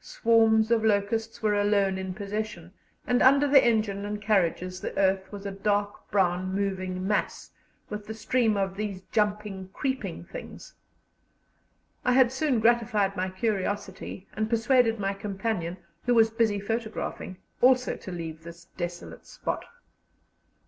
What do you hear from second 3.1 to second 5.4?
under the engine and carriages the earth